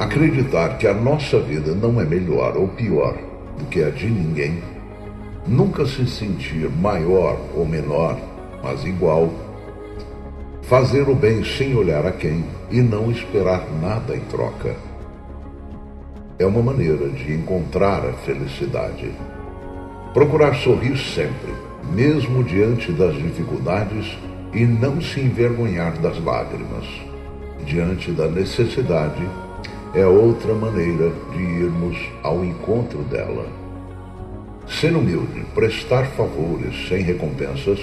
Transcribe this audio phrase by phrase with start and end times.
[0.00, 3.14] Acreditar que a nossa vida não é melhor ou pior
[3.58, 4.62] do que a de ninguém,
[5.46, 8.18] nunca se sentir maior ou menor,
[8.62, 9.28] mas igual,
[10.62, 14.74] fazer o bem sem olhar a quem e não esperar nada em troca.
[16.38, 19.12] É uma maneira de encontrar a felicidade.
[20.14, 21.52] Procurar sorrir sempre,
[21.92, 24.16] mesmo diante das dificuldades,
[24.54, 26.86] e não se envergonhar das lágrimas.
[27.66, 29.28] Diante da necessidade,
[29.92, 33.46] é outra maneira de irmos ao encontro dela.
[34.68, 37.80] Ser humilde, prestar favores sem recompensas,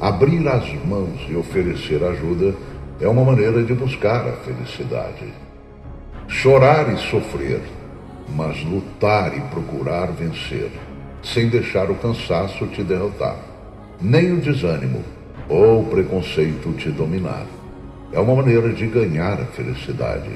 [0.00, 2.52] abrir as mãos e oferecer ajuda
[3.00, 5.32] é uma maneira de buscar a felicidade.
[6.26, 7.60] Chorar e sofrer,
[8.34, 10.70] mas lutar e procurar vencer,
[11.22, 13.36] sem deixar o cansaço te derrotar,
[14.00, 15.04] nem o desânimo
[15.48, 17.46] ou o preconceito te dominar.
[18.12, 20.30] É uma maneira de ganhar a felicidade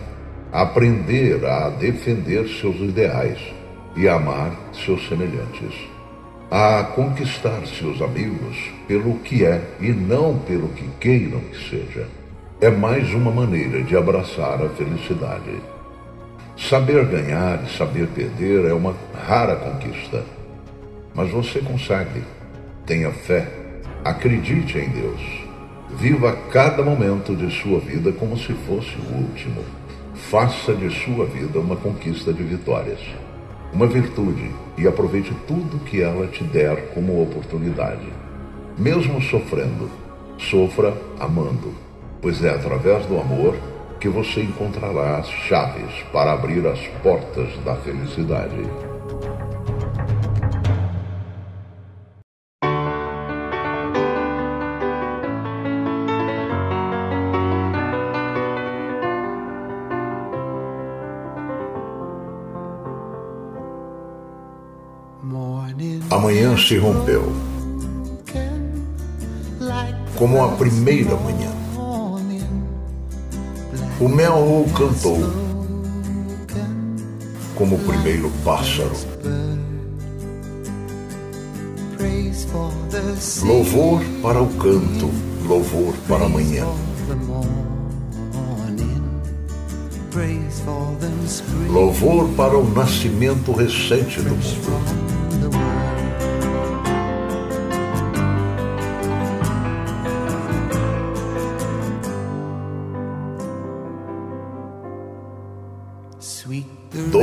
[0.53, 3.39] aprender a defender seus ideais
[3.97, 5.75] e amar seus semelhantes,
[6.51, 8.57] a conquistar seus amigos
[8.89, 12.07] pelo que é e não pelo que queiram que seja.
[12.61, 15.63] É mais uma maneira de abraçar a felicidade.
[16.57, 18.95] Saber ganhar e saber perder é uma
[19.27, 20.25] rara conquista,
[21.15, 22.23] mas você consegue.
[22.85, 23.47] Tenha fé,
[24.05, 25.21] acredite em Deus.
[25.97, 29.80] Viva cada momento de sua vida como se fosse o último.
[30.29, 33.01] Faça de sua vida uma conquista de vitórias,
[33.73, 38.07] uma virtude e aproveite tudo que ela te der como oportunidade.
[38.79, 39.91] Mesmo sofrendo,
[40.39, 41.75] sofra amando,
[42.23, 43.57] pois é através do amor
[43.99, 48.90] que você encontrará as chaves para abrir as portas da felicidade.
[66.19, 67.33] Manhã se rompeu.
[70.17, 71.51] Como a primeira manhã.
[74.01, 75.19] O mel cantou.
[77.55, 78.93] Como o primeiro pássaro.
[83.43, 85.11] Louvor para o canto,
[85.47, 86.67] louvor para a manhã.
[91.69, 95.10] Louvor para o nascimento recente do mundo.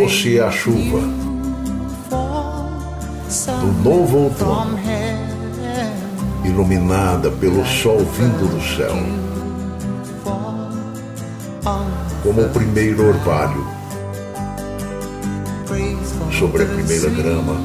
[0.07, 1.01] Doce é a chuva
[3.59, 4.79] do novo outono,
[6.45, 8.95] iluminada pelo sol vindo do céu,
[12.23, 13.67] como o primeiro orvalho
[16.39, 17.55] sobre a primeira grama.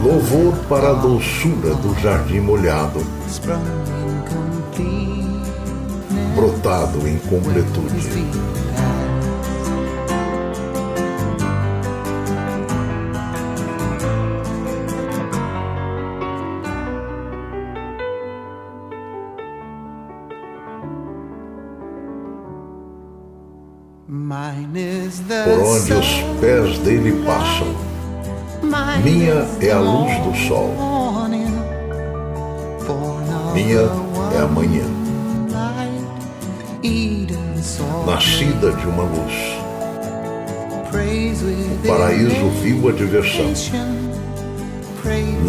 [0.00, 3.04] Louvor para a doçura do jardim molhado,
[6.36, 8.61] brotado em completude.
[25.44, 27.66] Por onde os pés dele passam.
[29.02, 30.70] Minha é a luz do sol.
[33.54, 33.88] Minha
[34.36, 34.84] é a manhã.
[38.06, 39.32] Nascida de uma luz.
[41.72, 43.50] O paraíso viu a diversão.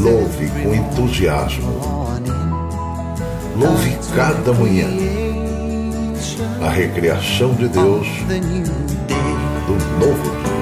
[0.02, 1.74] Louve com entusiasmo.
[3.58, 5.33] Louve cada manhã
[6.64, 8.08] a recriação de Deus
[9.68, 10.54] do novo dia.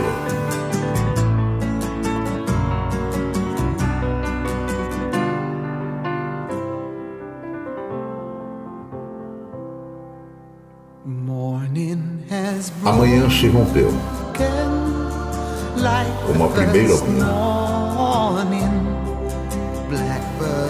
[12.84, 13.94] Amanhã se rompeu,
[16.26, 17.28] como a primeira manhã.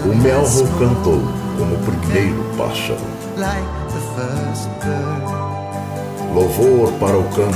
[0.04, 1.20] O melro cantou
[1.56, 3.00] como o primeiro pássaro.
[6.34, 7.52] Louvor para o campo.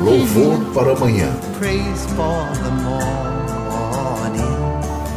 [0.00, 1.30] Louvor para amanhã.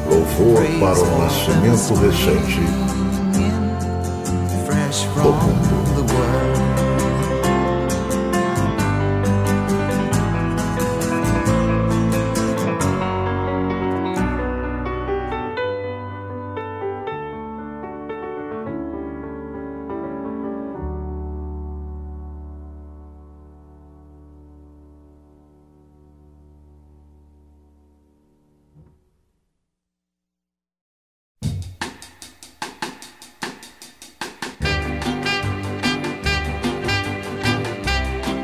[0.10, 2.62] Louvor para o nascimento recente
[5.16, 6.45] do mundo.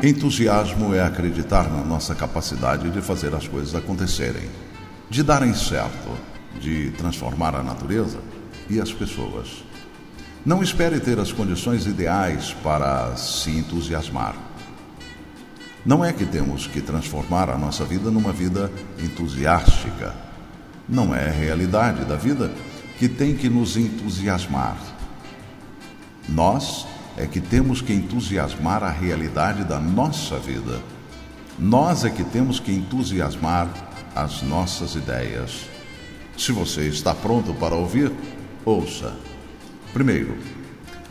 [0.02, 4.50] Entusiasmo é acreditar na nossa capacidade de fazer as coisas acontecerem,
[5.08, 6.18] de darem certo,
[6.60, 8.18] de transformar a natureza
[8.68, 9.62] e as pessoas.
[10.44, 14.34] Não espere ter as condições ideais para se entusiasmar.
[15.86, 20.16] Não é que temos que transformar a nossa vida numa vida entusiástica.
[20.88, 22.50] Não é a realidade da vida
[22.98, 24.76] que tem que nos entusiasmar.
[26.28, 30.80] Nós é que temos que entusiasmar a realidade da nossa vida.
[31.58, 33.68] Nós é que temos que entusiasmar
[34.14, 35.66] as nossas ideias.
[36.36, 38.10] Se você está pronto para ouvir,
[38.64, 39.14] ouça.
[39.92, 40.36] Primeiro,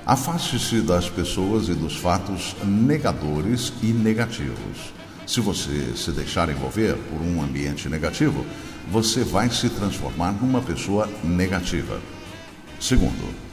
[0.06, 4.94] afaste-se das pessoas e dos fatos negadores e negativos.
[5.28, 8.46] Se você se deixar envolver por um ambiente negativo,
[8.90, 12.00] você vai se transformar numa pessoa negativa.
[12.80, 13.51] Segundo,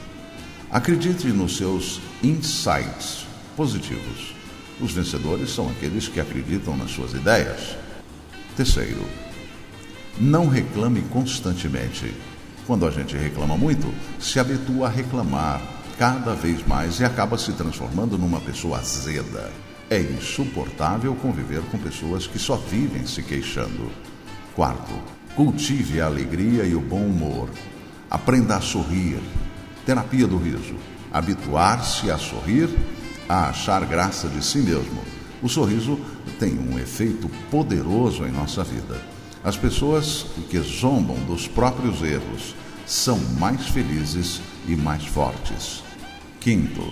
[0.70, 3.24] Acredite nos seus insights
[3.56, 4.34] positivos.
[4.78, 7.74] Os vencedores são aqueles que acreditam nas suas ideias.
[8.54, 9.02] Terceiro,
[10.20, 12.12] não reclame constantemente.
[12.66, 13.86] Quando a gente reclama muito,
[14.20, 15.62] se habitua a reclamar
[15.98, 19.50] cada vez mais e acaba se transformando numa pessoa azeda.
[19.88, 23.90] É insuportável conviver com pessoas que só vivem se queixando.
[24.54, 24.92] Quarto,
[25.34, 27.48] cultive a alegria e o bom humor.
[28.10, 29.18] Aprenda a sorrir,
[29.88, 30.74] Terapia do riso.
[31.10, 32.68] Habituar-se a sorrir,
[33.26, 35.02] a achar graça de si mesmo.
[35.42, 35.98] O sorriso
[36.38, 39.00] tem um efeito poderoso em nossa vida.
[39.42, 42.54] As pessoas que zombam dos próprios erros
[42.84, 45.82] são mais felizes e mais fortes.
[46.38, 46.84] Quinto,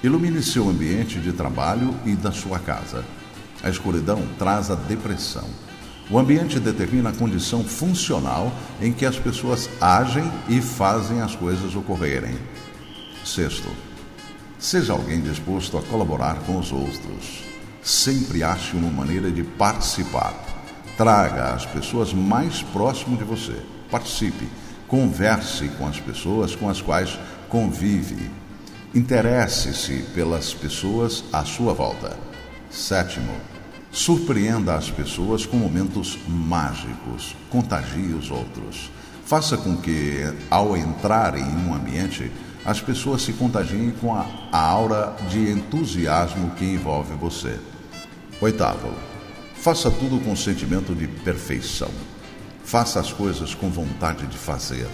[0.00, 3.04] ilumine seu ambiente de trabalho e da sua casa.
[3.60, 5.48] A escuridão traz a depressão.
[6.10, 8.52] O ambiente determina a condição funcional
[8.82, 12.36] em que as pessoas agem e fazem as coisas ocorrerem.
[13.24, 13.68] Sexto,
[14.58, 17.44] seja alguém disposto a colaborar com os outros.
[17.80, 20.34] Sempre ache uma maneira de participar.
[20.96, 23.62] Traga as pessoas mais próximo de você.
[23.88, 24.48] Participe.
[24.88, 27.16] Converse com as pessoas com as quais
[27.48, 28.28] convive.
[28.92, 32.18] Interesse-se pelas pessoas à sua volta.
[32.68, 33.32] Sétimo,
[33.92, 38.88] Surpreenda as pessoas com momentos mágicos, contagie os outros.
[39.26, 42.30] Faça com que, ao entrarem em um ambiente,
[42.64, 47.58] as pessoas se contagiem com a, aura de entusiasmo que envolve você.
[48.40, 48.94] Oitavo,
[49.56, 51.90] faça tudo com sentimento de perfeição.
[52.64, 54.86] Faça as coisas com vontade de fazer.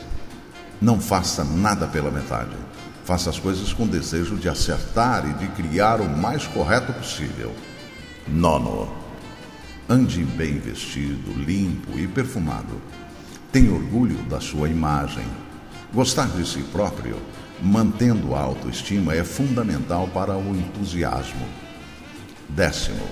[0.81, 2.57] Não faça nada pela metade.
[3.05, 7.55] Faça as coisas com desejo de acertar e de criar o mais correto possível.
[8.29, 8.89] Nono.
[9.89, 12.83] Ande bem vestido, limpo e perfumado.
[13.53, 15.25] Tenha orgulho da sua imagem.
[15.95, 17.17] Gostar de si próprio,
[17.63, 21.47] mantendo a autoestima, é fundamental para o entusiasmo.
[22.49, 23.07] Décimo.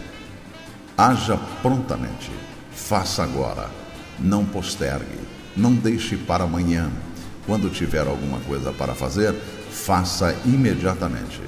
[0.98, 2.32] Haja prontamente.
[2.72, 3.70] Faça agora.
[4.18, 5.20] Não postergue.
[5.56, 6.90] Não deixe para amanhã.
[7.46, 9.32] Quando tiver alguma coisa para fazer,
[9.70, 11.40] faça imediatamente.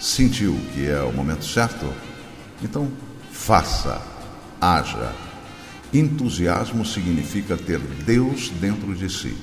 [0.00, 1.86] Sentiu que é o momento certo?
[2.62, 2.90] Então,
[3.40, 4.00] faça,
[4.60, 5.12] haja.
[5.92, 9.34] Entusiasmo significa ter Deus dentro de si.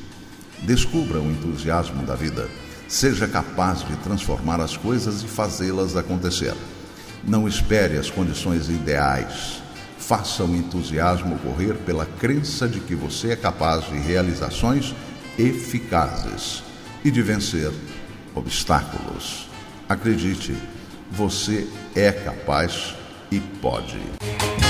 [0.62, 2.48] Descubra o entusiasmo da vida.
[2.88, 6.54] Seja capaz de transformar as coisas e fazê-las acontecer.
[7.24, 9.62] Não espere as condições ideais.
[9.98, 14.96] Faça o entusiasmo ocorrer pela crença de que você é capaz de realizações
[15.38, 16.64] eficazes
[17.04, 17.72] e de vencer
[18.34, 19.50] obstáculos.
[19.90, 20.56] Acredite,
[21.12, 22.97] você é capaz
[23.32, 24.67] e pode.